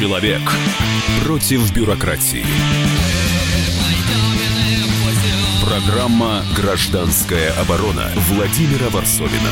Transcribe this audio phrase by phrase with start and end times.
[0.00, 0.40] Человек
[1.26, 2.46] против бюрократии.
[5.62, 9.50] Программа «Гражданская оборона» Владимира Варсовина.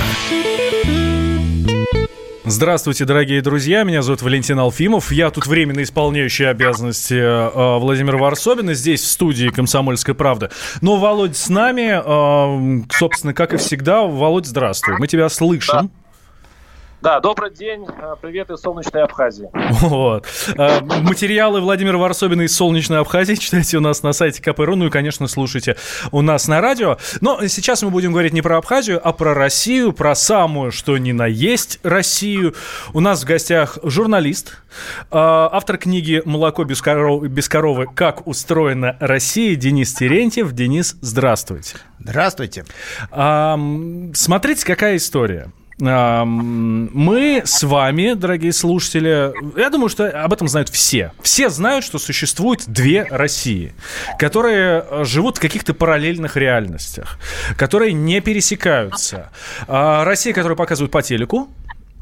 [2.47, 3.83] Здравствуйте, дорогие друзья.
[3.85, 5.13] Меня зовут Валентин Алфимов.
[5.13, 10.51] Я тут временно исполняющий обязанности э, Владимира Варсобина здесь, в студии «Комсомольская правда».
[10.81, 14.05] Но Володь с нами, э, собственно, как и всегда.
[14.05, 14.97] Володь, здравствуй.
[14.99, 15.75] Мы тебя слышим.
[15.75, 15.89] Да.
[17.01, 17.87] Да, добрый день.
[17.87, 19.49] Э, привет из солнечной Абхазии.
[19.83, 20.27] Вот.
[20.57, 24.91] Э, материалы Владимира Варсобина из солнечной Абхазии читайте у нас на сайте КПРУ, ну и,
[24.91, 25.77] конечно, слушайте
[26.11, 26.99] у нас на радио.
[27.21, 31.13] Но сейчас мы будем говорить не про Абхазию, а про Россию, про самую, что ни
[31.13, 32.55] на есть Россию.
[32.93, 34.61] У нас в гостях журналист,
[35.03, 37.87] э, автор книги «Молоко без коровы, без коровы.
[37.95, 40.51] Как устроена Россия» Денис Терентьев.
[40.51, 41.77] Денис, здравствуйте.
[42.01, 42.65] Здравствуйте.
[43.11, 51.13] Смотрите, какая история мы с вами, дорогие слушатели, я думаю, что об этом знают все.
[51.23, 53.75] Все знают, что существует две России,
[54.19, 57.19] которые э, живут в каких-то параллельных реальностях,
[57.57, 59.31] которые не пересекаются.
[59.69, 61.49] А, Россия, которую показывают по телеку,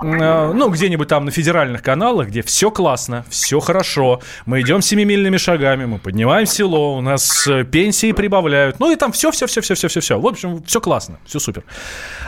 [0.02, 5.86] ну, где-нибудь там на федеральных каналах, где все классно, все хорошо, мы идем семимильными шагами,
[5.86, 10.20] мы поднимаем село, у нас э, пенсии прибавляют, ну и там все-все-все-все-все-все-все.
[10.20, 11.64] В общем, все классно, все супер.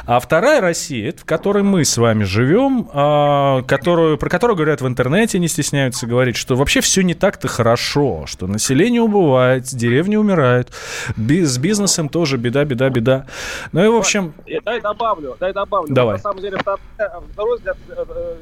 [0.07, 4.87] А вторая Россия, в которой мы с вами живем, а, которую, про которую говорят в
[4.87, 10.73] интернете, не стесняются говорить, что вообще все не так-то хорошо, что население убывает, деревни умирают,
[11.17, 13.27] с бизнесом тоже беда, беда, беда.
[13.73, 14.33] Ну и, в общем...
[14.65, 15.95] Дай добавлю, дай добавлю.
[15.95, 16.17] Давай.
[16.17, 16.59] На самом деле,
[17.33, 18.37] второй взгляд э, э,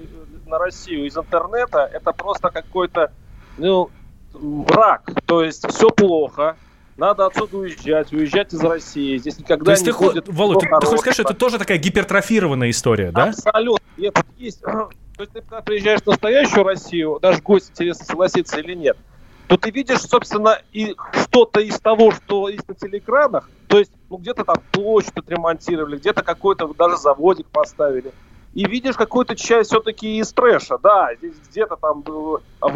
[0.46, 3.12] на Россию из интернета, это просто какой-то,
[3.58, 3.90] ну,
[4.32, 5.10] враг.
[5.26, 6.56] То есть все плохо,
[6.96, 9.18] надо отсюда уезжать, уезжать из России.
[9.18, 10.28] Здесь никогда То есть не ты, будет.
[10.28, 13.24] Володь, ты, ты хочешь сказать, что это тоже такая гипертрофированная история, да?
[13.24, 13.84] Абсолютно.
[13.96, 14.60] Нет, есть.
[14.62, 14.90] То
[15.22, 18.98] есть ты когда приезжаешь в настоящую Россию, даже гость интересно согласиться или нет,
[19.46, 24.18] то ты видишь, собственно, и что-то из того, что есть на телеэкранах, то есть, ну,
[24.18, 28.12] где-то там площадь отремонтировали, где-то какой-то даже заводик поставили–
[28.56, 30.78] и видишь какую-то часть все-таки из трэша.
[30.82, 32.68] Да, здесь где-то там э,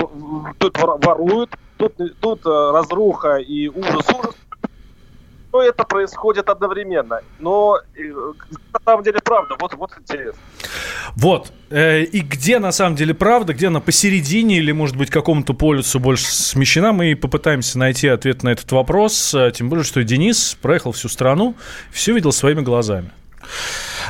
[0.58, 4.34] тут воруют, тут, тут э, разруха и ужас-ужас.
[5.52, 7.22] Но это происходит одновременно.
[7.38, 8.02] Но э,
[8.74, 10.38] на самом деле правда, вот, вот интересно.
[11.16, 11.50] Вот.
[11.70, 16.26] И где на самом деле правда, где она посередине или, может быть, какому-то полюсу больше
[16.26, 19.34] смещена, мы попытаемся найти ответ на этот вопрос.
[19.54, 21.54] Тем более, что Денис проехал всю страну,
[21.90, 23.12] все видел своими глазами.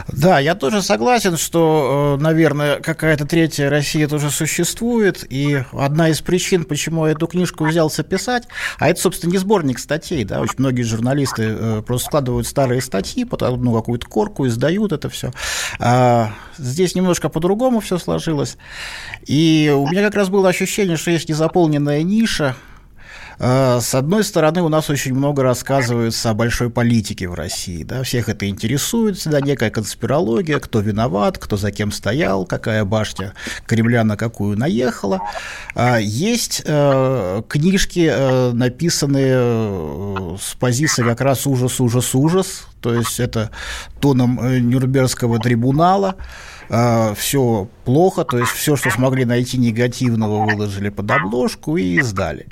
[0.08, 5.24] Да, я тоже согласен, что, э, наверное, какая-то третья Россия тоже существует.
[5.30, 8.48] И одна из причин, почему я эту книжку взялся писать,
[8.78, 13.24] а это, собственно, не сборник статей, да, очень многие журналисты э, просто складывают старые статьи,
[13.24, 15.32] потом ну, какую-то корку издают это все.
[15.78, 18.56] А здесь немножко по-другому все сложилось.
[19.26, 22.56] И у меня как раз было ощущение, что есть незаполненная ниша,
[23.40, 27.84] с одной стороны, у нас очень много рассказывается о большой политике в России.
[27.84, 28.02] Да?
[28.02, 33.32] Всех это интересует, всегда некая конспирология, кто виноват, кто за кем стоял, какая башня
[33.64, 35.20] Кремля на какую наехала.
[35.74, 42.66] А есть э, книжки, э, написанные с позиции как раз ужас, ужас, ужас.
[42.82, 43.50] То есть это
[44.00, 46.16] тоном Нюрнбергского трибунала
[47.16, 52.46] все плохо, то есть все, что смогли найти негативного, выложили под обложку и сдали.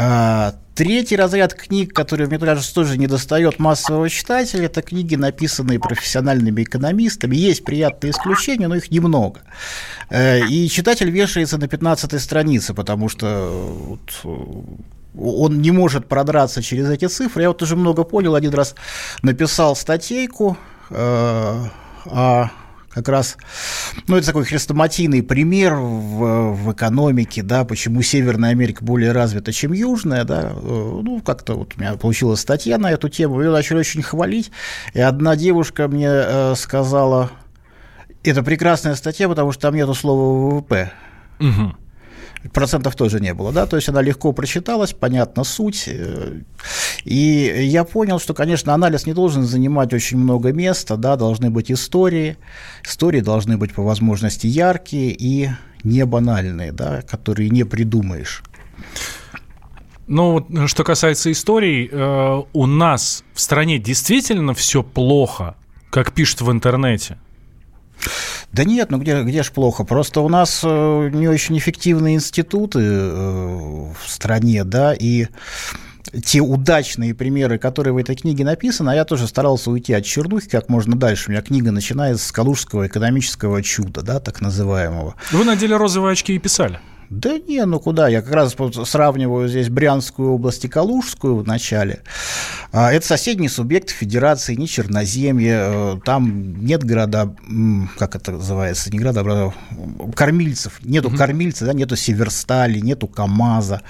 [0.00, 5.80] А, третий разряд книг, который, мне кажется, тоже не достает массового читателя, это книги, написанные
[5.80, 7.34] профессиональными экономистами.
[7.34, 9.40] Есть приятные исключения, но их немного.
[10.08, 13.98] Э, и читатель вешается на 15 странице, потому что
[15.18, 17.42] он не может продраться через эти цифры.
[17.42, 18.76] Я вот уже много понял, один раз
[19.22, 20.56] написал статейку
[20.90, 21.64] э,
[22.04, 22.50] о
[22.98, 23.36] как раз,
[24.06, 29.72] ну, это такой хрестоматийный пример в, в экономике, да, почему Северная Америка более развита, чем
[29.72, 33.78] Южная, да, э, ну, как-то вот у меня получилась статья на эту тему, ее начали
[33.78, 34.50] очень хвалить,
[34.94, 37.30] и одна девушка мне э, сказала,
[38.24, 40.92] это прекрасная статья, потому что там нету слова ВВП.
[41.40, 41.76] Угу
[42.52, 46.40] процентов тоже не было, да, то есть она легко прочиталась, понятна суть, э,
[47.04, 51.70] и я понял, что, конечно, анализ не должен занимать очень много места, да, должны быть
[51.70, 52.36] истории,
[52.84, 55.50] истории должны быть по возможности яркие и
[55.82, 58.42] не банальные, да, которые не придумаешь.
[60.06, 65.54] Ну, что касается историй, э, у нас в стране действительно все плохо,
[65.90, 67.18] как пишут в интернете.
[68.52, 69.84] Да нет, ну где, где ж плохо?
[69.84, 75.26] Просто у нас э, не очень эффективные институты э, в стране, да, и
[76.24, 80.48] те удачные примеры, которые в этой книге написаны, а я тоже старался уйти от чернухи
[80.48, 81.28] как можно дальше.
[81.28, 85.14] У меня книга начинается с калужского экономического чуда, да, так называемого.
[85.30, 86.80] Вы надели розовые очки и писали.
[87.10, 88.08] Да не, ну куда?
[88.08, 92.02] Я как раз сравниваю здесь Брянскую область и Калужскую в начале.
[92.70, 95.58] А, это соседний субъект федерации, не Черноземье.
[95.58, 97.34] Э, там нет города,
[97.96, 99.52] как это называется, не города, а
[100.14, 100.80] кормильцев.
[100.84, 103.80] Нету кормильцев, да, нету Северстали, нету КАМАЗа.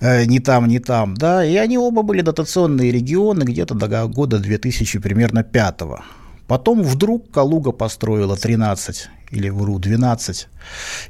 [0.00, 1.44] Э, ни там, ни там, да.
[1.44, 6.04] И они оба были дотационные регионы где-то до года 2000 примерно пятого.
[6.46, 10.48] Потом вдруг Калуга построила 13 или вру, 12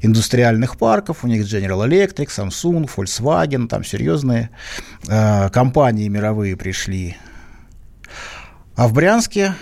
[0.01, 1.23] индустриальных парков.
[1.23, 4.49] У них General Electric, Samsung, Volkswagen, там серьезные
[5.07, 7.17] э, компании мировые пришли.
[8.75, 9.55] А в Брянске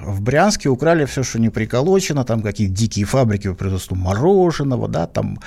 [0.00, 5.06] в Брянске украли все, что не приколочено, там какие-то дикие фабрики по производству мороженого, да,
[5.06, 5.38] там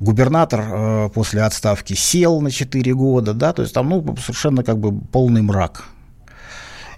[0.00, 4.78] губернатор э, после отставки сел на 4 года, да, то есть там, ну, совершенно как
[4.78, 5.84] бы полный мрак.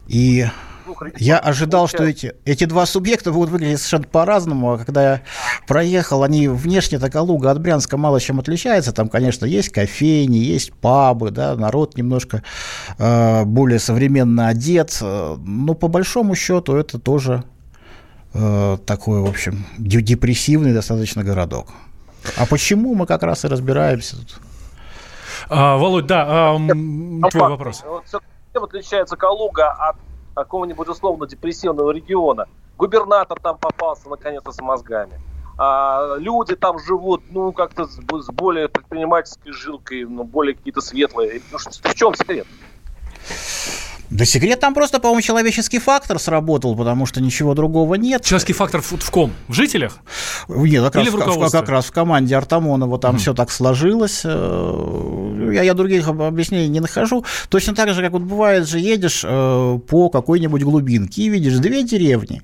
[0.07, 0.47] И
[1.17, 5.23] я ожидал, что эти, эти два субъекта будут выглядеть совершенно по-разному, а когда я
[5.67, 8.93] проехал, они внешне-то Калуга от Брянска мало чем отличается.
[8.93, 12.43] Там, конечно, есть кофейни, есть пабы, да, народ немножко
[12.99, 17.45] э, более современно одет, но по большому счету это тоже
[18.33, 21.69] э, такой, в общем, депрессивный достаточно городок.
[22.37, 24.41] А почему мы как раз и разбираемся тут?
[25.49, 26.57] А, Володь, да, а,
[27.31, 27.83] твой вопрос.
[27.87, 28.05] Вот,
[28.53, 29.97] чем отличается Калуга от
[30.35, 32.47] какого-нибудь условно депрессивного региона.
[32.77, 35.21] Губернатор там попался наконец-то с мозгами.
[35.57, 37.99] А люди там живут, ну, как-то с,
[38.33, 41.41] более предпринимательской жилкой, ну, более какие-то светлые.
[41.53, 42.47] Ну, что, в чем секрет?
[44.15, 48.23] Да секрет там просто, по-моему, человеческий фактор сработал, потому что ничего другого нет.
[48.23, 49.33] Человеческий фактор в, в ком?
[49.49, 49.99] В жителях?
[50.47, 53.19] Нет, как, Или раз, в, в, как раз в команде Артамонова там mm.
[53.19, 54.21] все так сложилось.
[54.25, 57.25] Э, я, я других объяснений не нахожу.
[57.49, 61.83] Точно так же, как вот бывает же, едешь э, по какой-нибудь глубинке и видишь две
[61.83, 62.43] деревни.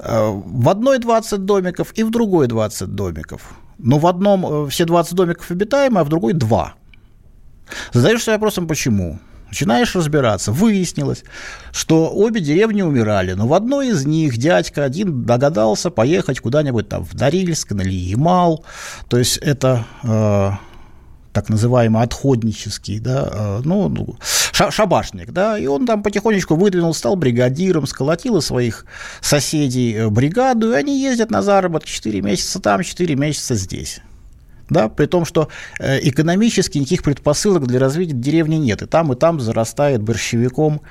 [0.00, 3.54] Э, в одной 20 домиков и в другой 20 домиков.
[3.78, 6.74] Но в одном все 20 домиков обитаемые, а в другой 2.
[7.92, 9.20] Задаешься вопросом, почему?
[9.54, 10.50] Начинаешь разбираться.
[10.50, 11.22] Выяснилось,
[11.70, 17.04] что обе деревни умирали, но в одной из них дядька один догадался поехать куда-нибудь там
[17.04, 18.64] в Норильск или Ямал.
[19.06, 20.50] То есть это э,
[21.32, 24.16] так называемый отходнический, да, э, ну, ну
[24.50, 28.86] шабашник, да, и он там потихонечку выдвинул, стал бригадиром, сколотил из своих
[29.20, 34.00] соседей э, бригаду, и они ездят на заработки 4 месяца там, 4 месяца здесь
[34.74, 35.48] да, при том, что
[35.78, 40.82] э, экономически никаких предпосылок для развития деревни нет, и там, и там зарастает борщевиком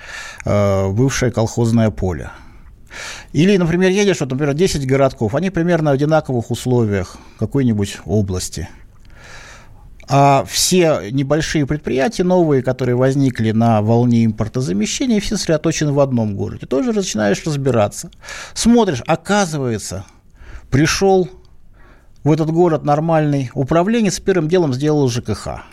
[0.46, 2.32] э, бывшее колхозное поле.
[3.34, 8.70] Или, например, едешь, вот, например, 10 городков, они примерно в одинаковых условиях какой-нибудь области.
[10.08, 16.66] А все небольшие предприятия новые, которые возникли на волне импортозамещения, все сосредоточены в одном городе.
[16.66, 18.12] Тоже начинаешь разбираться.
[18.54, 20.06] Смотришь, оказывается,
[20.70, 21.30] пришел
[22.24, 25.64] в этот город нормальный, управленец первым делом сделал ЖКХ.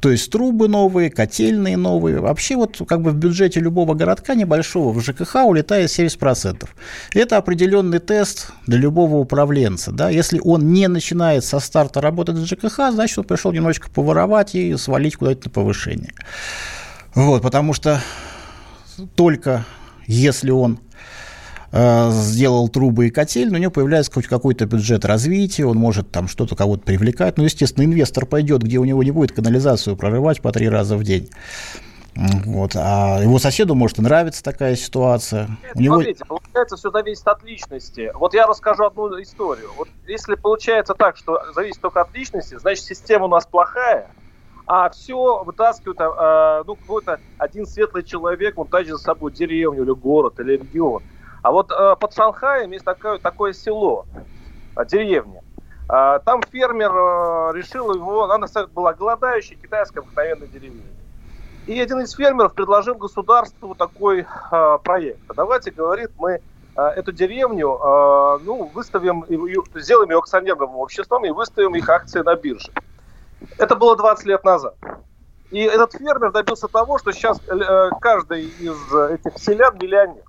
[0.00, 2.20] То есть трубы новые, котельные новые.
[2.20, 6.68] Вообще вот как бы в бюджете любого городка небольшого в ЖКХ улетает 70%.
[7.14, 9.92] Это определенный тест для любого управленца.
[9.92, 10.10] Да?
[10.10, 14.76] Если он не начинает со старта работать в ЖКХ, значит он пришел немножечко поворовать и
[14.76, 16.14] свалить куда-то на повышение.
[17.14, 18.00] Вот, потому что
[19.14, 19.64] только
[20.06, 20.80] если он
[21.72, 26.56] сделал трубы и котель, у него появляется хоть какой-то бюджет развития, он может там что-то
[26.56, 27.38] кого-то привлекать.
[27.38, 31.04] Ну, естественно, инвестор пойдет, где у него не будет канализацию прорывать по три раза в
[31.04, 31.30] день.
[32.44, 32.72] Вот.
[32.74, 35.46] А его соседу может и нравиться такая ситуация.
[35.62, 35.94] Нет, у него...
[35.96, 38.10] Смотрите, получается, все зависит от личности.
[38.14, 39.70] Вот я расскажу одну историю.
[39.76, 44.10] Вот если получается так, что зависит только от личности, значит, система у нас плохая,
[44.66, 49.92] а все вытаскивают, а, ну, какой-то один светлый человек, он тащит за собой деревню или
[49.92, 51.02] город или регион.
[51.42, 54.06] А вот э, под Шанхаем есть такое, такое село,
[54.76, 55.42] э, деревня.
[55.88, 60.82] Э, там фермер э, решил его, она была голодающая китайская обыкновенная деревня.
[61.66, 65.20] И один из фермеров предложил государству такой э, проект.
[65.34, 66.40] Давайте, говорит, мы
[66.76, 69.24] э, эту деревню э, ну, выставим,
[69.74, 72.70] сделаем ее акционерным обществом и выставим их акции на бирже.
[73.56, 74.74] Это было 20 лет назад.
[75.50, 80.22] И этот фермер добился того, что сейчас э, каждый из этих селян миллионер.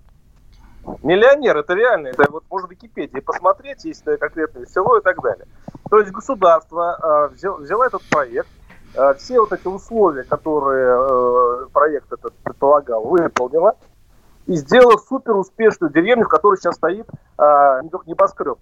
[1.03, 5.45] Миллионер, это реально, это вот можно в Википедии посмотреть, есть конкретное село и так далее.
[5.89, 8.47] То есть государство э, взяло, взяло этот проект,
[8.95, 13.75] э, все вот эти условия, которые э, проект этот предполагал, выполнило,
[14.47, 17.07] и сделала супер успешную деревню, в которой сейчас стоит
[17.37, 18.57] а, небоскреб.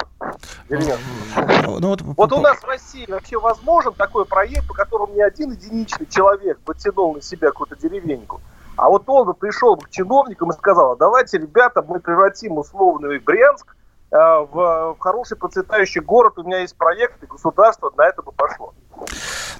[0.69, 5.51] Ну, вот, вот у нас в России вообще возможен такой проект, по которому ни один
[5.51, 8.41] единичный человек потянул на себя какую-то деревеньку.
[8.79, 13.75] А вот он бы пришел к чиновникам и сказал, давайте, ребята, мы превратим условный Брянск
[14.09, 18.73] в, в хороший процветающий город, у меня есть проект, и государство на это бы пошло.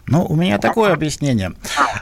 [0.09, 1.53] Ну, у меня такое объяснение.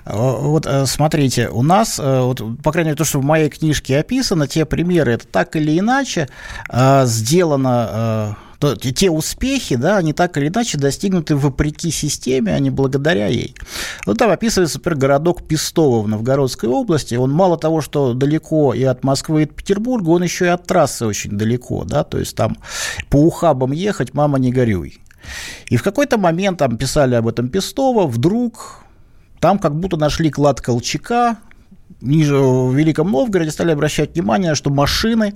[0.05, 4.65] Вот смотрите, у нас, вот, по крайней мере, то, что в моей книжке описано, те
[4.65, 6.29] примеры, это так или иначе
[7.03, 13.27] сделано то те успехи, да, они так или иначе достигнуты вопреки системе, а не благодаря
[13.27, 13.53] ей.
[14.07, 17.13] Вот там описывается, например, городок Пестово в Новгородской области.
[17.13, 20.65] Он мало того, что далеко и от Москвы, и от Петербурга, он еще и от
[20.65, 22.57] трассы очень далеко, да, то есть там
[23.09, 25.01] по ухабам ехать, мама, не горюй.
[25.69, 28.84] И в какой-то момент там писали об этом Пестово, вдруг
[29.39, 31.38] там как будто нашли клад Колчака,
[32.01, 35.36] ниже в Великом Новгороде стали обращать внимание, что машины,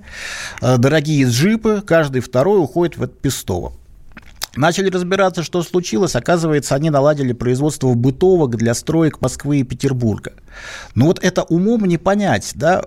[0.62, 3.74] э, дорогие джипы, каждый второй уходит в это Пестово.
[4.58, 6.16] Начали разбираться, что случилось.
[6.16, 10.34] Оказывается, они наладили производство бытовок для строек Москвы и Петербурга.
[10.94, 12.84] Ну вот это умом не понять, да,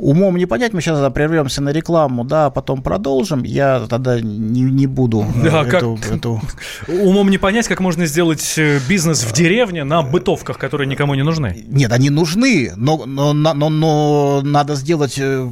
[0.00, 0.72] умом не понять.
[0.72, 3.42] Мы сейчас прервемся на рекламу, да, а потом продолжим.
[3.42, 6.12] Я тогда не, не буду э, да, эту, как...
[6.12, 6.40] эту...
[6.88, 11.22] Умом не понять, как можно сделать э, бизнес в деревне на бытовках, которые никому не
[11.22, 11.64] нужны.
[11.68, 15.48] Нет, они нужны, но, но, но, но надо сделать э,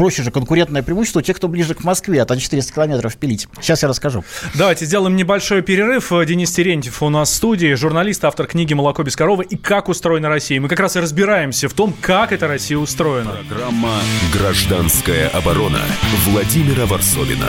[0.00, 3.48] проще же конкурентное преимущество у тех, кто ближе к Москве, а то 400 километров пилить.
[3.60, 4.24] Сейчас я расскажу.
[4.54, 6.10] Давайте сделаем небольшой перерыв.
[6.26, 10.30] Денис Терентьев у нас в студии, журналист, автор книги «Молоко без коровы» и «Как устроена
[10.30, 10.58] Россия».
[10.58, 13.32] Мы как раз и разбираемся в том, как эта Россия устроена.
[13.46, 13.98] Программа
[14.32, 15.80] «Гражданская оборона»
[16.24, 17.48] Владимира Варсовина.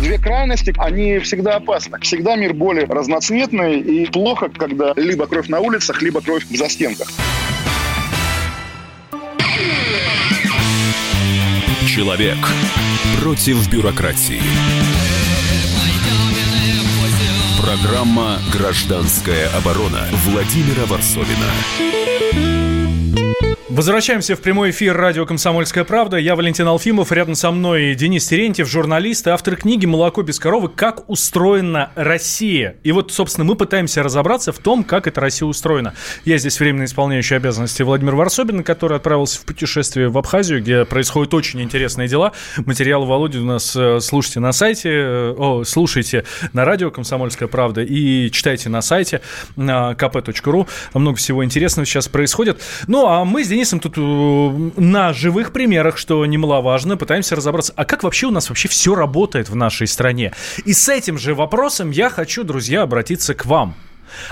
[0.00, 1.98] Две крайности, они всегда опасны.
[2.00, 7.08] Всегда мир более разноцветный и плохо, когда либо кровь на улицах, либо кровь в застенках.
[11.86, 12.38] Человек
[13.20, 14.40] против бюрократии.
[17.60, 22.01] Программа «Гражданская оборона» Владимира Варсовина.
[23.74, 26.18] Возвращаемся в прямой эфир радио «Комсомольская правда».
[26.18, 30.68] Я Валентин Алфимов, рядом со мной Денис Терентьев, журналист и автор книги «Молоко без коровы.
[30.68, 32.76] Как устроена Россия».
[32.82, 35.94] И вот, собственно, мы пытаемся разобраться в том, как эта Россия устроена.
[36.26, 41.32] Я здесь временно исполняющий обязанности Владимир Варсобин, который отправился в путешествие в Абхазию, где происходят
[41.32, 42.32] очень интересные дела.
[42.66, 47.80] Материал Володи у нас э, слушайте на сайте, э, о, слушайте на радио «Комсомольская правда»
[47.80, 49.22] и читайте на сайте
[49.56, 50.68] на kp.ru.
[50.92, 52.60] Много всего интересного сейчас происходит.
[52.86, 57.72] Ну, а мы с Денисом Денисом тут э, на живых примерах, что немаловажно, пытаемся разобраться,
[57.76, 60.32] а как вообще у нас вообще все работает в нашей стране.
[60.64, 63.76] И с этим же вопросом я хочу, друзья, обратиться к вам.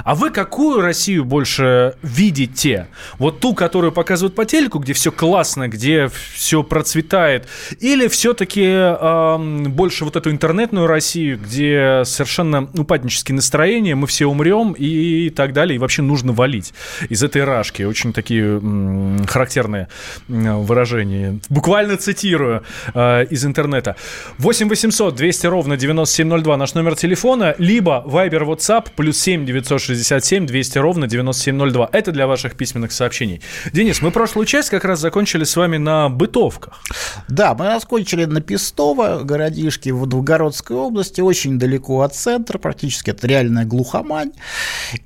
[0.05, 2.89] А вы какую Россию больше видите?
[3.19, 7.49] Вот ту, которую показывают по телеку, где все классно, где все процветает?
[7.81, 14.73] Или все-таки э, больше вот эту интернетную Россию, где совершенно упаднические настроения, мы все умрем
[14.73, 16.73] и так далее, и вообще нужно валить
[17.09, 17.83] из этой рашки?
[17.83, 19.89] Очень такие м, характерные
[20.29, 21.41] выражения.
[21.49, 22.63] Буквально цитирую
[22.95, 23.97] э, из интернета.
[24.39, 30.47] 8 800 200 ровно 9702 наш номер телефона, либо Viber WhatsApp плюс 7 900 967
[30.47, 31.91] 200 ровно 9702.
[31.93, 33.41] Это для ваших письменных сообщений.
[33.73, 36.81] Денис, мы прошлую часть как раз закончили с вами на бытовках.
[37.29, 43.27] Да, мы закончили на Пестово, городишке в Новгородской области, очень далеко от центра, практически это
[43.29, 44.33] реальная глухомань.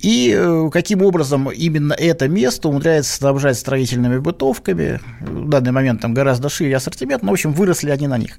[0.01, 5.01] И э, каким образом именно это место умудряется снабжать строительными бытовками.
[5.21, 8.39] В данный момент там гораздо шире ассортимент, но, в общем, выросли они на них.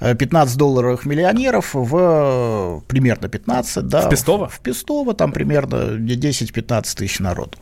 [0.00, 4.02] 15 э, долларовых миллионеров в примерно 15, да.
[4.02, 4.48] В Пестово?
[4.48, 7.58] В Пестово, там примерно примерно 10-15 тысяч народу.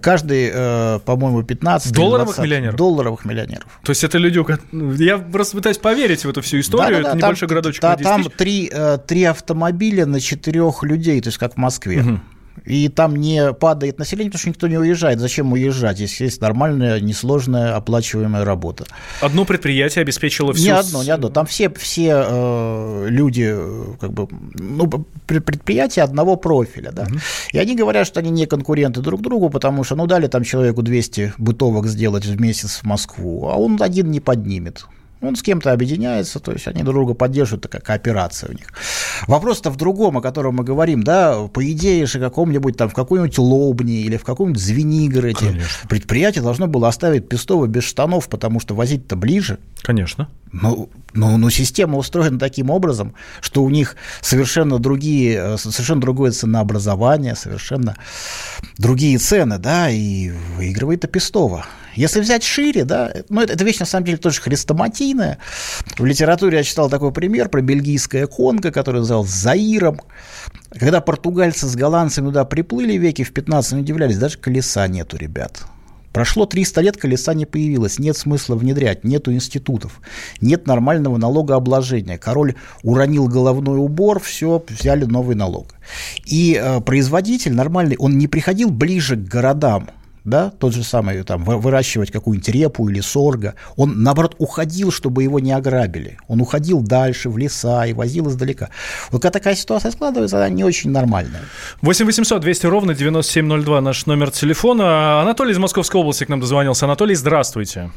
[0.00, 2.76] Каждый, э, по-моему, 15 долларовых миллионеров.
[2.76, 3.80] Долларовых миллионеров.
[3.84, 4.42] То есть это люди,
[5.02, 7.02] я просто пытаюсь поверить в эту всю историю.
[7.02, 7.82] Да, да, это небольшой городочек.
[7.82, 12.00] Да, там три, э, три автомобиля на четырех людей, то есть как в Москве.
[12.00, 12.20] Угу.
[12.64, 15.20] И там не падает население, потому что никто не уезжает.
[15.20, 18.84] Зачем уезжать, если есть нормальная, несложная, оплачиваемая работа?
[19.20, 20.64] Одно предприятие обеспечило все.
[20.64, 21.28] Не одно, не одно.
[21.28, 23.54] Там все, все э, люди,
[24.00, 24.88] как бы, ну,
[25.26, 27.02] предприятия одного профиля, да.
[27.02, 27.18] Угу.
[27.52, 30.82] И они говорят, что они не конкуренты друг другу, потому что, ну, дали там человеку
[30.82, 34.86] 200 бытовок сделать в месяц в Москву, а он один не поднимет.
[35.22, 38.66] Он с кем-то объединяется, то есть они друг друга поддерживают, такая кооперация у них.
[39.28, 43.38] Вопрос-то в другом, о котором мы говорим, да, по идее же каком-нибудь там, в какой-нибудь
[43.38, 45.88] Лобне или в каком-нибудь Звенигороде Конечно.
[45.88, 49.58] предприятие должно было оставить Пестово без штанов, потому что возить-то ближе.
[49.82, 50.28] Конечно.
[50.52, 57.34] Ну, ну, ну, система устроена таким образом, что у них совершенно другие, совершенно другое ценообразование,
[57.34, 57.96] совершенно
[58.78, 61.66] другие цены, да, и выигрывает Пестово.
[61.94, 65.38] Если взять шире, да, ну, это, это вещь, на самом деле, тоже хрестоматийная.
[65.98, 70.00] В литературе я читал такой пример про бельгийское Конго, которое называлось Заиром.
[70.78, 75.64] Когда португальцы с голландцами туда приплыли веки в 15 удивлялись, даже колеса нету, ребят.
[76.12, 80.00] Прошло 300 лет, колеса не появилось, нет смысла внедрять, нету институтов,
[80.40, 82.18] нет нормального налогообложения.
[82.18, 85.74] Король уронил головной убор, все, взяли новый налог.
[86.26, 89.88] И э, производитель нормальный, он не приходил ближе к городам,
[90.24, 95.40] да, тот же самый, там, выращивать какую-нибудь репу или сорго, он, наоборот, уходил, чтобы его
[95.40, 96.18] не ограбили.
[96.28, 98.70] Он уходил дальше, в леса и возил издалека.
[99.10, 101.42] Вот когда такая ситуация складывается, она не очень нормальная.
[101.80, 105.20] 8 800 200 ровно 9702 наш номер телефона.
[105.20, 106.86] Анатолий из Московской области к нам дозвонился.
[106.86, 107.90] Анатолий, здравствуйте.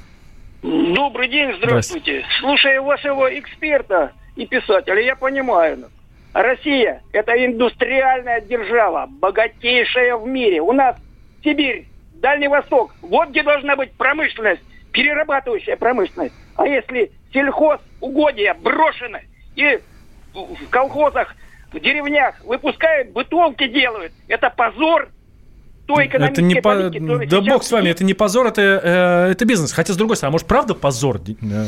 [0.63, 2.21] Добрый день, здравствуйте.
[2.21, 2.25] здравствуйте.
[2.39, 5.77] Слушая вашего эксперта и писателя, я понимаю,
[6.33, 10.59] Россия– это индустриальная держава, богатейшая в мире.
[10.61, 10.95] У нас
[11.45, 11.85] Сибирь
[12.21, 12.93] Дальний Восток.
[13.01, 16.35] Вот где должна быть промышленность, перерабатывающая промышленность.
[16.55, 19.79] А если сельхоз, угодья брошены и
[20.33, 21.35] в колхозах,
[21.71, 25.09] в деревнях выпускают, бытовки делают, это позор
[25.85, 26.89] той это не по...
[27.27, 29.71] Да бог с вами, это не позор, это, э, это бизнес.
[29.71, 31.21] Хотя, с другой стороны, а может, правда позор?
[31.27, 31.65] Э,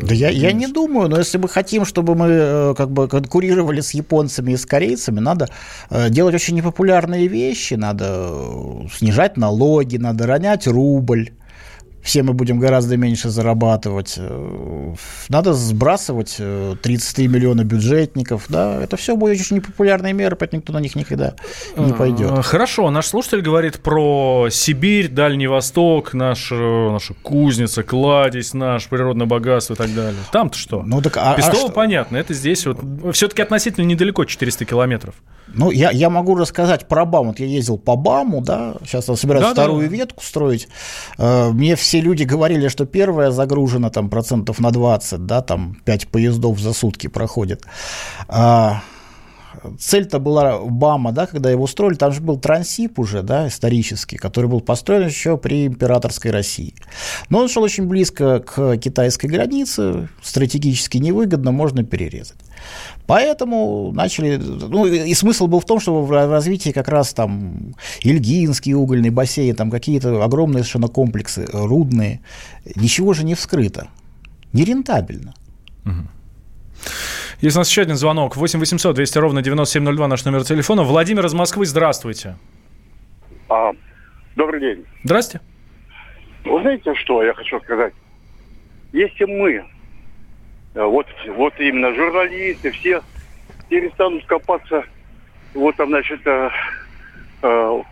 [0.00, 3.80] да я, я не думаю, но если мы хотим, чтобы мы э, как бы конкурировали
[3.80, 5.48] с японцами и с корейцами, надо
[5.90, 8.30] э, делать очень непопулярные вещи, надо
[8.92, 11.30] снижать налоги, надо ронять рубль
[12.08, 14.14] все мы будем гораздо меньше зарабатывать.
[14.16, 14.94] Э,
[15.28, 18.46] надо сбрасывать 33 э, миллиона бюджетников.
[18.48, 21.34] Да, это все будет очень непопулярные меры, поэтому никто на них никогда
[21.76, 22.30] не пойдет.
[22.30, 29.26] Э, хорошо, наш слушатель говорит про Сибирь, Дальний Восток, наш, наша кузница, кладезь, наш природное
[29.26, 30.20] богатство и так далее.
[30.32, 30.82] Там-то что?
[30.82, 32.78] Ну, так, а, Пестово а понятно, это здесь вот
[33.12, 35.14] все-таки относительно недалеко, 400 километров.
[35.48, 37.28] Ну, я, я могу рассказать про БАМ.
[37.28, 39.96] Вот я ездил по БАМу, да, сейчас собираюсь да, вторую да.
[39.96, 40.68] ветку строить.
[41.16, 46.58] Мне все люди говорили, что первая загружена там процентов на 20, да, там 5 поездов
[46.58, 47.64] за сутки проходит.
[48.28, 48.82] А,
[49.78, 54.46] цель-то была БАМа, да, когда его строили, там же был Трансип уже, да, исторический, который
[54.46, 56.74] был построен еще при императорской России.
[57.28, 62.38] Но он шел очень близко к китайской границе, стратегически невыгодно, можно перерезать.
[63.06, 64.36] Поэтому начали...
[64.36, 69.56] Ну, и смысл был в том, чтобы в развитии как раз там Ильгинский угольный бассейн,
[69.56, 72.20] там какие-то огромные совершенно комплексы, рудные,
[72.74, 73.88] ничего же не вскрыто.
[74.52, 75.34] Нерентабельно.
[75.86, 76.08] Угу.
[77.40, 78.36] Есть у нас еще один звонок.
[78.36, 80.82] 8 800 200 ровно 9702 наш номер телефона.
[80.82, 82.36] Владимир из Москвы, здравствуйте.
[83.48, 83.70] А,
[84.34, 84.84] добрый день.
[85.04, 85.40] Здрасте.
[86.44, 87.94] Вы знаете, что я хочу сказать?
[88.92, 89.64] Если мы,
[90.74, 93.02] э, вот, вот именно журналисты, все
[93.68, 94.82] перестанут копаться,
[95.54, 96.50] вот там, значит, э,
[97.42, 97.82] э,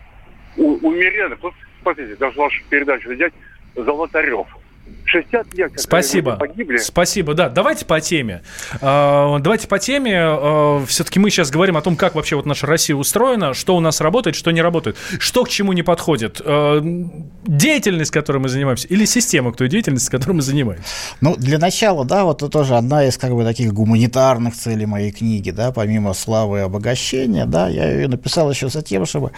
[0.57, 3.31] у, умеренных, вот, смотрите, даже вашу передачу взять,
[3.75, 4.47] Золотарев–
[5.07, 5.71] 60 лет.
[5.77, 6.35] Спасибо.
[6.35, 6.77] Погибли.
[6.77, 7.49] Спасибо, да.
[7.49, 8.41] Давайте по теме.
[8.81, 10.17] А, давайте по теме.
[10.17, 13.79] А, Все-таки мы сейчас говорим о том, как вообще вот наша Россия устроена, что у
[13.79, 16.41] нас работает, что не работает, что к чему не подходит.
[16.43, 16.81] А,
[17.45, 20.87] деятельность, которой мы занимаемся, или система к той деятельности, которой мы занимаемся?
[21.21, 25.11] Ну, для начала, да, вот это тоже одна из как бы таких гуманитарных целей моей
[25.11, 29.31] книги, да, помимо славы и обогащения, да, я ее написал еще за тем, чтобы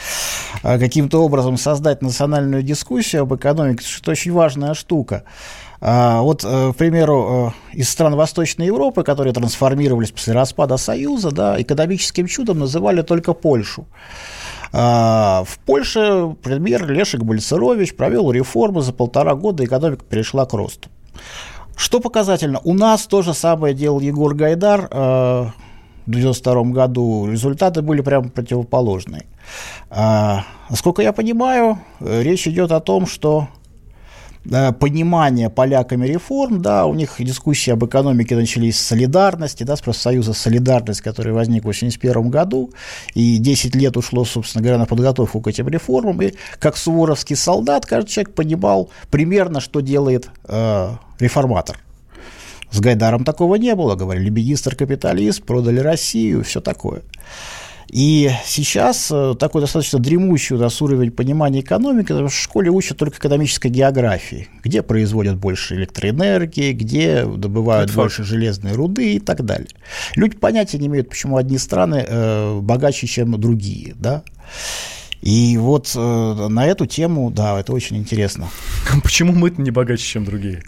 [0.63, 5.23] каким-то образом создать национальную дискуссию об экономике, что очень важная штука.
[5.82, 11.32] А, вот, э, к примеру, э, из стран Восточной Европы, которые трансформировались после распада Союза,
[11.32, 13.86] да, экономическим чудом называли только Польшу.
[14.74, 20.89] А, в Польше премьер Лешек Бальцерович провел реформы, за полтора года экономика перешла к росту.
[21.76, 25.46] Что показательно, у нас то же самое делал Егор Гайдар э,
[26.06, 27.28] в 1992 году.
[27.32, 29.28] Результаты были прямо противоположные.
[29.89, 33.48] А, насколько я понимаю, речь идет о том, что
[34.79, 40.33] понимания поляками реформ, да, у них дискуссии об экономике начались с солидарности, да, с профсоюза
[40.33, 42.71] «Солидарность», который возник в 1981 году,
[43.13, 47.85] и 10 лет ушло, собственно говоря, на подготовку к этим реформам, и как суворовский солдат,
[47.85, 51.79] каждый человек понимал примерно, что делает э, реформатор.
[52.71, 57.01] С Гайдаром такого не было, говорили, министр-капиталист, продали Россию, все такое.
[57.89, 62.69] И сейчас э, такой достаточно дремущий у нас уровень понимания экономики, потому что в школе
[62.69, 68.30] учат только экономической географии, где производят больше электроэнергии, где добывают Это больше факт.
[68.30, 69.69] железной руды и так далее.
[70.15, 74.23] Люди понятия не имеют, почему одни страны э, богаче, чем другие, да.
[75.21, 78.49] И вот э, на эту тему, да, это очень интересно.
[79.04, 80.63] Почему мы-то не богаче, чем другие?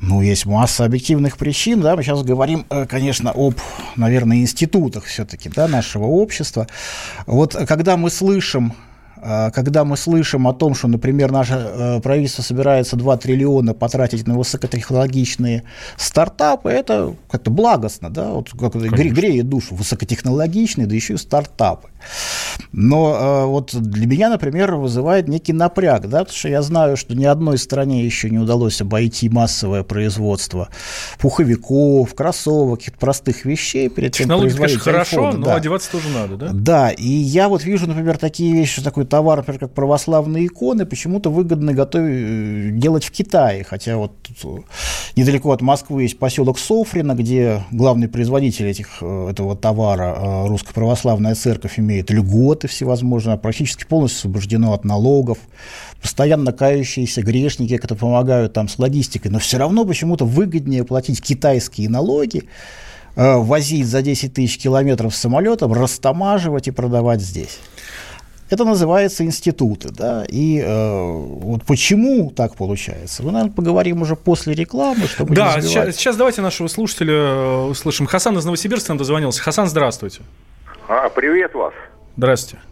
[0.00, 3.56] Ну, есть масса объективных причин, да, мы сейчас говорим, э, конечно, об,
[3.96, 6.66] наверное, институтах все-таки, да, нашего общества.
[7.26, 8.74] Вот когда мы слышим
[9.22, 14.26] а, когда мы слышим о том, что, например, наше э, правительство собирается 2 триллиона потратить
[14.26, 15.64] на высокотехнологичные
[15.98, 21.89] стартапы, это как-то благостно, да, вот как греет душу, высокотехнологичные, да еще и стартапы.
[22.72, 27.14] Но э, вот для меня, например, вызывает некий напряг, да, потому что я знаю, что
[27.16, 30.68] ни одной стране еще не удалось обойти массовое производство
[31.18, 35.54] пуховиков, кроссовок, каких-то простых вещей перед тем, Технология, конечно, хорошо, но да.
[35.56, 36.50] одеваться тоже надо, да?
[36.52, 41.30] Да, и я вот вижу, например, такие вещи, такой товар, например, как православные иконы, почему-то
[41.30, 43.64] выгодно готовить, э, делать в Китае.
[43.64, 44.12] Хотя вот
[44.44, 44.58] э,
[45.16, 51.34] недалеко от Москвы есть поселок Софрино, где главный производитель этих, э, этого товара, Русская Православная
[51.34, 55.38] Церковь, имеет льготы всевозможные, практически полностью освобождено от налогов.
[56.00, 61.88] Постоянно кающиеся грешники, которые помогают там с логистикой, но все равно почему-то выгоднее платить китайские
[61.88, 62.44] налоги,
[63.16, 67.58] возить за 10 тысяч километров самолетом, растамаживать и продавать здесь.
[68.50, 74.54] Это называется институты, да, и э, вот почему так получается, мы, наверное, поговорим уже после
[74.54, 78.06] рекламы, чтобы Да, сейчас, сейчас давайте нашего слушателя э, услышим.
[78.06, 79.40] Хасан из Новосибирска нам дозвонился.
[79.40, 80.22] Хасан, здравствуйте.
[80.92, 81.72] А, привет вас.
[82.16, 82.64] Здравствуйте.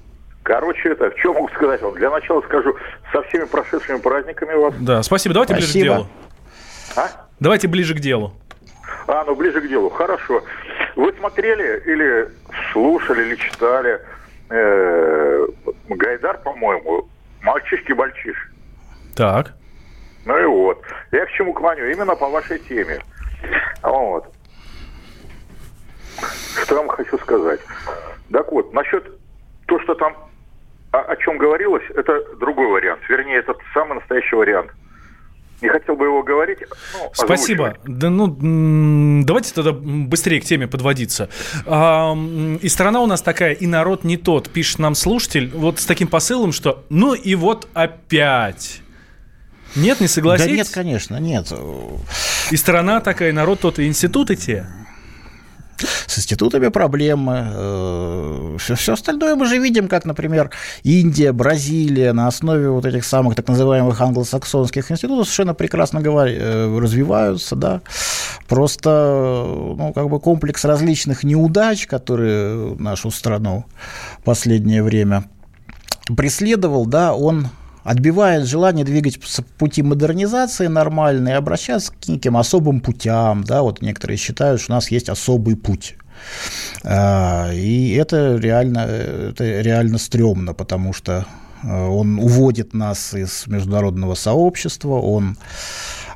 [0.43, 1.95] Короче, это, что могу сказать вам?
[1.95, 2.77] Для начала скажу,
[3.13, 4.75] со всеми прошедшими праздниками вас.
[4.81, 5.35] Да, спасибо.
[5.35, 5.73] Давайте спасибо.
[5.73, 6.07] ближе к делу.
[6.97, 7.27] А?
[7.39, 8.33] Давайте ближе к делу.
[9.07, 9.89] А, ну ближе к делу.
[9.89, 10.43] Хорошо.
[10.97, 12.29] Вы смотрели или
[12.73, 14.01] слушали, или читали
[14.51, 15.47] э,
[15.89, 17.09] Гайдар, по-моему,
[17.43, 18.35] мальчишки-бальчиш.
[19.15, 19.55] Так.
[20.25, 20.83] Ну и вот.
[21.13, 21.89] Я к чему клоню?
[21.89, 22.99] Именно по вашей теме.
[23.81, 24.27] Вот.
[26.63, 27.61] Что я вам хочу сказать?
[28.33, 29.05] Так вот, насчет
[29.67, 30.17] то, что там
[30.93, 33.01] о, о чем говорилось, это другой вариант.
[33.09, 34.71] Вернее, это самый настоящий вариант–
[35.61, 36.59] не хотел бы его говорить.
[36.95, 37.77] Ну, Спасибо.
[37.85, 41.29] Да, ну, давайте тогда быстрее к теме подводиться.
[41.67, 42.17] А,
[42.61, 46.09] и страна у нас такая, и народ не тот, пишет нам слушатель, вот с таким
[46.09, 48.83] посылом, что ну и вот опять.
[49.75, 50.51] Нет, не согласитесь?
[50.51, 51.53] Да нет, конечно, нет.
[52.51, 54.67] И страна такая, и народ тот, и институты те.
[56.07, 58.57] С институтами проблемы.
[58.59, 60.51] Все, э, все остальное мы же видим, как, например,
[60.83, 66.29] Индия, Бразилия на основе вот этих самых так называемых англосаксонских институтов совершенно прекрасно говор...
[66.29, 67.81] Э, развиваются, да.
[68.47, 69.45] Просто
[69.77, 73.65] ну, как бы комплекс различных неудач, которые нашу страну
[74.21, 75.25] в последнее время
[76.17, 77.49] преследовал, да, он
[77.85, 79.19] отбивает желание двигать
[79.59, 83.45] пути модернизации нормально и обращаться к неким особым путям.
[83.45, 85.97] Да, вот некоторые считают, что у нас есть особый путь.
[86.85, 91.27] А, и это реально, это реально стрёмно, потому что
[91.63, 95.37] э, он уводит нас из международного сообщества, он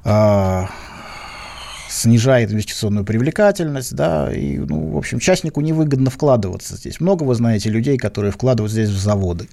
[0.04, 0.68] а,
[1.92, 7.00] снижает инвестиционную привлекательность, да, и, ну, в общем, частнику невыгодно вкладываться здесь.
[7.00, 9.48] Много, вы знаете, людей, которые вкладывают здесь в заводы.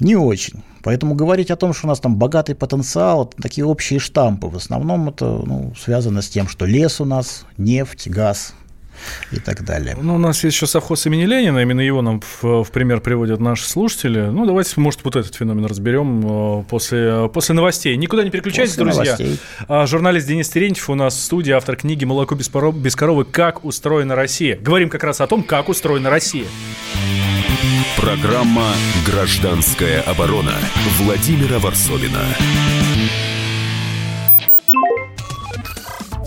[0.00, 0.62] Не очень.
[0.82, 4.48] Поэтому говорить о том, что у нас там богатый потенциал, это такие общие штампы.
[4.48, 8.54] В основном это ну, связано с тем, что лес у нас, нефть, газ,
[9.32, 9.96] и так далее.
[10.00, 13.40] Ну, у нас есть еще совхоз имени Ленина, именно его нам в, в пример приводят
[13.40, 14.20] наши слушатели.
[14.20, 17.96] Ну, давайте, может, вот этот феномен разберем э, после, после новостей.
[17.96, 19.16] Никуда не переключайтесь, после друзья.
[19.18, 19.38] Новостей.
[19.68, 23.24] А, журналист Денис Терентьев у нас в студии, автор книги «Молоко без, пороб, без коровы.
[23.24, 24.56] Как устроена Россия».
[24.56, 26.46] Говорим как раз о том, как устроена Россия.
[27.96, 28.72] Программа
[29.06, 30.54] «Гражданская оборона»
[30.98, 32.20] Владимира Варсовина.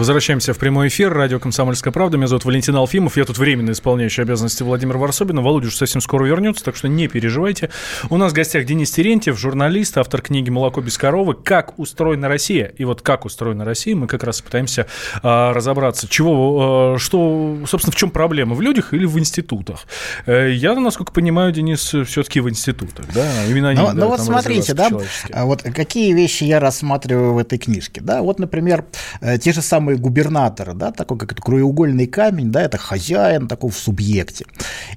[0.00, 1.12] Возвращаемся в прямой эфир.
[1.12, 2.16] Радио «Комсомольская правда».
[2.16, 3.18] Меня зовут Валентин Алфимов.
[3.18, 5.38] Я тут временно исполняющий обязанности Владимир Варсобин.
[5.42, 7.68] Володя уже совсем скоро вернется, так что не переживайте.
[8.08, 11.34] У нас в гостях Денис Терентьев, журналист, автор книги «Молоко без коровы.
[11.34, 12.72] Как устроена Россия».
[12.78, 14.86] И вот как устроена Россия, мы как раз пытаемся
[15.22, 16.08] а, разобраться.
[16.08, 18.54] Чего, а, что, собственно, в чем проблема?
[18.54, 19.84] В людях или в институтах?
[20.24, 23.04] Э, я, насколько понимаю, Денис, все-таки в институтах.
[23.14, 23.26] Да?
[23.50, 24.88] Именно они, ну, да, ну вот смотрите, да,
[25.30, 28.00] а вот какие вещи я рассматриваю в этой книжке.
[28.00, 28.22] Да?
[28.22, 28.86] Вот, например,
[29.20, 33.48] э, те же самые самые губернаторы, да, такой как это краеугольный камень, да, это хозяин
[33.48, 34.44] такой в субъекте.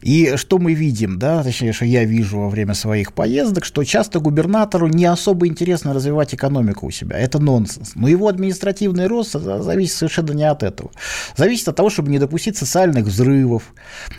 [0.02, 4.20] И что мы видим, да, точнее, что я вижу во время своих поездок, что часто
[4.20, 7.18] губернатору не особо интересно развивать экономику у себя.
[7.18, 7.96] Это нонсенс.
[7.96, 10.92] Но его административный рост зависит совершенно не от этого.
[11.38, 13.64] Зависит от того, чтобы не допустить социальных взрывов,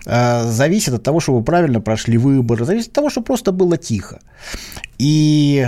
[0.07, 4.19] а, зависит от того, чтобы правильно прошли выборы, зависит от того, чтобы просто было тихо.
[4.99, 5.67] И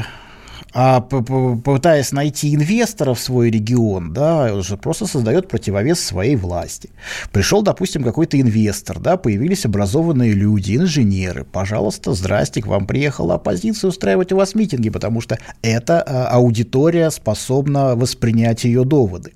[0.78, 6.90] а пытаясь найти инвестора в свой регион, да, уже просто создает противовес своей власти.
[7.32, 11.46] Пришел, допустим, какой-то инвестор, да, появились образованные люди, инженеры.
[11.50, 17.10] Пожалуйста, здрасте, к вам приехала оппозиция устраивать у вас митинги, потому что эта а, аудитория
[17.10, 19.32] способна воспринять ее доводы.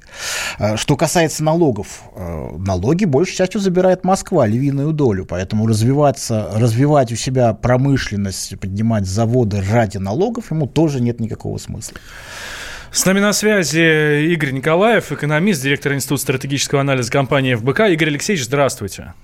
[0.58, 7.12] А, что касается налогов, а, налоги большей частью забирает Москва, львиную долю, поэтому развиваться, развивать
[7.12, 11.96] у себя промышленность, поднимать заводы ради налогов ему тоже нет никакого никакого смысла.
[12.90, 17.80] С нами на связи Игорь Николаев, экономист, директор Института стратегического анализа компании ФБК.
[17.90, 19.14] Игорь Алексеевич, здравствуйте.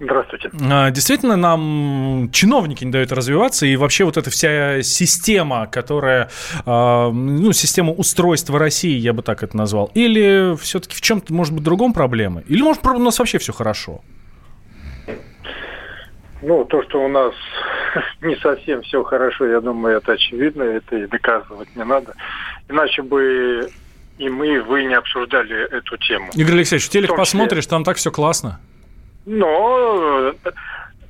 [0.00, 0.50] Здравствуйте.
[0.68, 6.30] А, действительно, нам чиновники не дают развиваться, и вообще вот эта вся система, которая,
[6.64, 11.52] а, ну, система устройства России, я бы так это назвал, или все-таки в чем-то, может
[11.52, 12.44] быть, другом проблемы?
[12.48, 14.00] Или, может, у нас вообще все хорошо?
[16.42, 17.34] Ну, то, что у нас
[18.22, 22.14] не совсем все хорошо, я думаю, это очевидно, это и доказывать не надо.
[22.68, 23.70] Иначе бы
[24.18, 26.28] и мы, и вы не обсуждали эту тему.
[26.34, 28.60] Игорь Алексеевич, телек посмотришь, там так все классно.
[29.24, 30.34] Но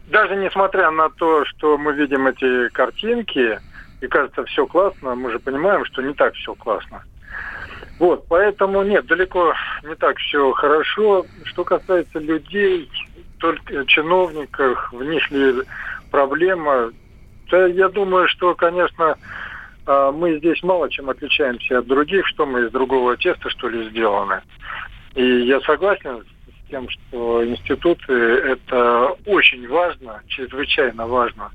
[0.09, 3.59] даже несмотря на то, что мы видим эти картинки,
[4.01, 7.03] и кажется, все классно, мы же понимаем, что не так все классно.
[7.99, 11.27] Вот, поэтому нет, далеко не так все хорошо.
[11.45, 12.91] Что касается людей,
[13.41, 15.63] только чиновниках, в них ли
[16.11, 16.93] проблема?
[17.51, 19.17] Да, я думаю, что, конечно,
[19.87, 23.89] а, мы здесь мало чем отличаемся от других, что мы из другого теста, что ли,
[23.91, 24.41] сделаны.
[25.15, 31.51] И я согласен с тем, что институты– это очень важно, чрезвычайно важно.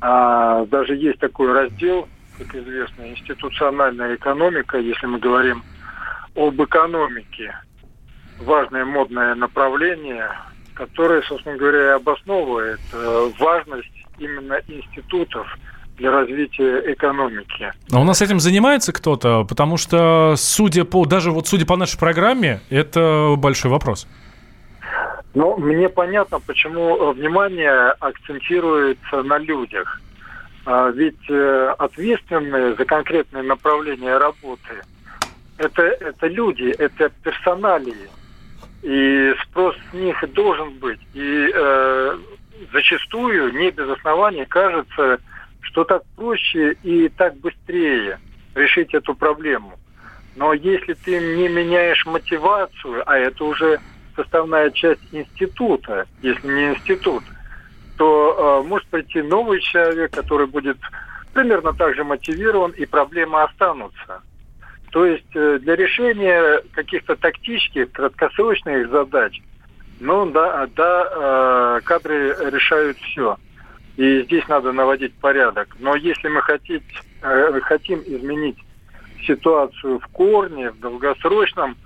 [0.00, 5.62] А даже есть такой раздел, как известно, институциональная экономика, если мы говорим
[6.34, 7.54] об экономике.
[8.40, 10.30] Важное модное направление,
[10.74, 15.46] которое, собственно говоря, обосновывает э, важность именно институтов
[15.96, 17.72] для развития экономики.
[17.92, 19.44] А у нас этим занимается кто-то?
[19.44, 24.06] Потому что, судя по, даже вот судя по нашей программе, это большой вопрос.
[25.34, 30.00] Ну, мне понятно, почему внимание акцентируется на людях.
[30.66, 34.82] А ведь э, ответственные за конкретное направление работы
[35.58, 38.08] это, это люди, это персоналии
[38.84, 41.00] и спрос с них должен быть.
[41.14, 42.18] И э,
[42.70, 45.18] зачастую, не без оснований, кажется,
[45.62, 48.20] что так проще и так быстрее
[48.54, 49.78] решить эту проблему.
[50.36, 53.80] Но если ты не меняешь мотивацию, а это уже
[54.14, 57.24] составная часть института, если не институт,
[57.96, 60.76] то э, может прийти новый человек, который будет
[61.32, 64.20] примерно так же мотивирован, и проблемы останутся.
[64.94, 69.42] То есть э, для решения каких-то тактических, краткосрочных задач,
[69.98, 73.36] ну да, да, э, кадры решают все.
[73.96, 75.74] И здесь надо наводить порядок.
[75.80, 76.80] Но если мы хотим,
[77.22, 78.56] э, хотим изменить
[79.26, 81.76] ситуацию в корне, в долгосрочном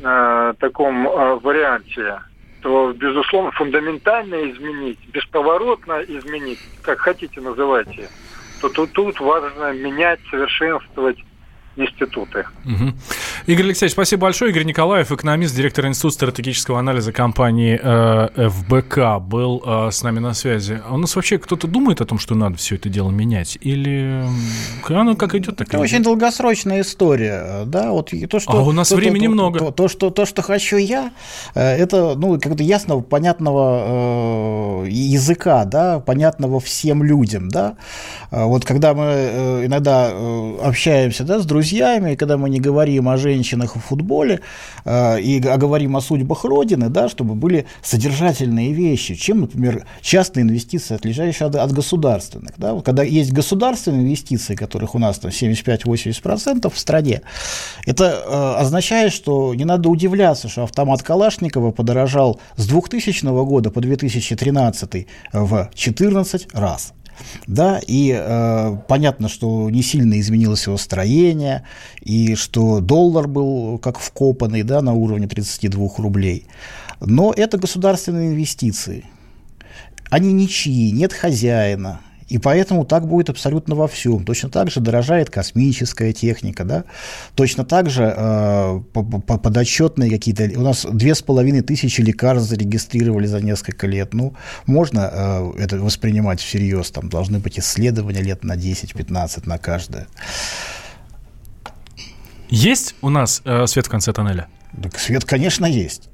[0.00, 2.18] э, таком э, варианте,
[2.62, 8.08] то, безусловно, фундаментально изменить, бесповоротно изменить, как хотите называйте,
[8.62, 11.18] то тут, тут важно менять, совершенствовать
[11.78, 12.44] институты.
[12.64, 12.92] Угу.
[13.48, 14.50] Игорь Алексеевич, спасибо большое.
[14.50, 20.34] Игорь Николаев, экономист, директор Института стратегического анализа компании э, ФБК, был э, с нами на
[20.34, 20.82] связи.
[20.86, 23.56] А у нас вообще кто-то думает о том, что надо все это дело менять?
[23.62, 24.22] Или
[24.86, 25.84] оно как идет, так Это идет?
[25.84, 27.62] очень долгосрочная история.
[27.64, 27.92] Да?
[27.92, 29.58] Вот то, что, а у нас то, времени то, много.
[29.60, 31.10] То, то, что, то, что хочу я,
[31.54, 37.48] э, это ну, как-то ясного, понятного э, языка, да, понятного всем людям.
[37.48, 37.78] Да?
[38.30, 43.08] А вот когда мы э, иногда э, общаемся да, с друзьями, когда мы не говорим
[43.08, 44.40] о женщинах, женщинах и футболе,
[44.84, 50.96] э, и говорим о судьбах Родины, да, чтобы были содержательные вещи, чем, например, частные инвестиции,
[50.96, 52.52] отличающие от, от государственных.
[52.58, 52.80] Да?
[52.80, 57.20] Когда есть государственные инвестиции, которых у нас там 75-80% в стране,
[57.86, 63.80] это э, означает, что не надо удивляться, что автомат Калашникова подорожал с 2000 года по
[63.80, 66.92] 2013 в 14 раз.
[67.46, 71.64] Да, и э, понятно, что не сильно изменилось его строение,
[72.00, 76.46] и что доллар был как вкопанный да, на уровне 32 рублей.
[77.00, 79.04] Но это государственные инвестиции.
[80.10, 84.24] Они ничьи, нет хозяина, и поэтому так будет абсолютно во всем.
[84.24, 86.84] Точно так же дорожает космическая техника, да?
[87.34, 90.50] точно так же э, подотчетные какие-то...
[90.58, 94.12] У нас две с половиной тысячи лекарств зарегистрировали за несколько лет.
[94.12, 94.34] Ну,
[94.66, 96.90] можно э, это воспринимать всерьез.
[96.90, 100.06] Там должны быть исследования лет на 10-15 на каждое.
[102.50, 104.48] Есть у нас э, свет в конце тоннеля?
[104.82, 106.07] Так свет, конечно, есть.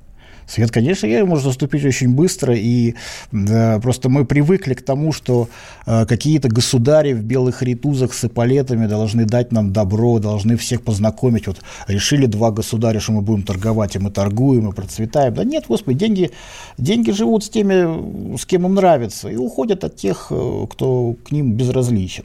[0.47, 2.95] Свет, конечно, я может наступить очень быстро, и
[3.33, 5.49] да, просто мы привыкли к тому, что
[5.87, 11.47] э, какие-то государи в белых ритузах с эполетами должны дать нам добро, должны всех познакомить.
[11.47, 15.35] Вот решили два государя, что мы будем торговать, и мы торгуем, и процветаем.
[15.35, 16.31] Да нет, господи, деньги,
[16.79, 21.33] деньги живут с теми, с кем им нравится, и уходят от тех, э, кто к
[21.33, 22.25] ним безразличен.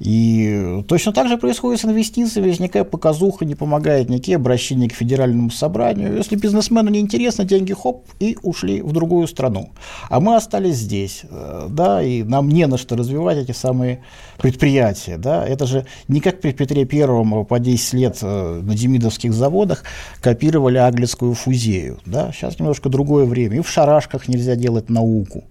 [0.00, 5.50] И точно так же происходит с инвестициями, никакая показуха не помогает, никакие обращения к федеральному
[5.50, 6.16] собранию.
[6.16, 9.70] Если бизнесмену не интересно, деньги хоп и ушли в другую страну.
[10.10, 14.02] А мы остались здесь, э, да, и нам не на что развивать эти самые
[14.38, 15.46] предприятия, да.
[15.46, 19.84] Это же не как при Петре Первом по 10 лет э, на демидовских заводах
[20.20, 22.32] копировали аглицкую фузею, да.
[22.32, 23.58] Сейчас немножко другое время.
[23.58, 25.44] И в шарашках нельзя делать науку.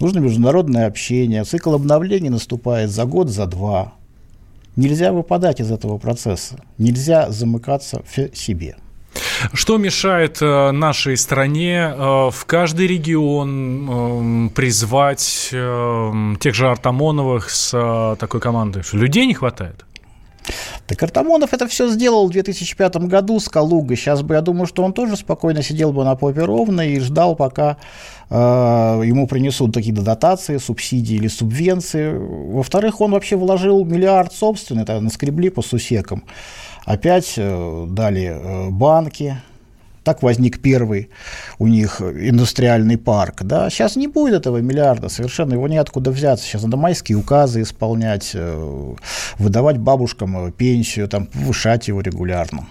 [0.00, 1.44] Нужно международное общение.
[1.44, 3.94] Цикл обновлений наступает за год, за два.
[4.76, 6.60] Нельзя выпадать из этого процесса.
[6.78, 8.76] Нельзя замыкаться в себе.
[9.52, 17.50] Что мешает э, нашей стране э, в каждый регион э, призвать э, тех же Артамоновых
[17.50, 18.82] с э, такой командой?
[18.92, 19.84] Людей не хватает?
[20.86, 23.96] Так Артамонов это все сделал в 2005 году с Калугой.
[23.96, 27.36] Сейчас бы, я думаю, что он тоже спокойно сидел бы на попе ровно и ждал,
[27.36, 27.76] пока
[28.30, 28.34] э,
[29.04, 32.12] ему принесут какие-то дотации, субсидии или субвенции.
[32.16, 36.24] Во-вторых, он вообще вложил миллиард собственный, это наскребли по сусекам.
[36.84, 39.36] Опять э, дали э, банки,
[40.08, 41.10] так возник первый
[41.58, 43.42] у них индустриальный парк.
[43.42, 43.68] Да?
[43.68, 46.46] Сейчас не будет этого миллиарда, совершенно его неоткуда взяться.
[46.46, 48.94] Сейчас надо майские указы исполнять, э,
[49.38, 52.66] выдавать бабушкам пенсию, там, повышать его регулярно.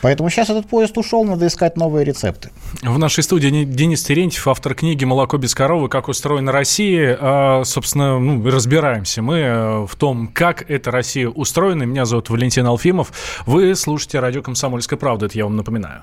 [0.00, 2.48] Поэтому сейчас этот поезд ушел, надо искать новые рецепты.
[2.82, 5.90] В нашей студии Денис Терентьев, автор книги «Молоко без коровы.
[5.90, 7.18] Как устроена Россия».
[7.20, 11.82] А, собственно, ну, разбираемся мы э, в том, как эта Россия устроена.
[11.82, 13.12] Меня зовут Валентин Алфимов.
[13.44, 15.26] Вы слушаете радио «Комсомольская правда».
[15.26, 16.02] Это я вам напоминаю.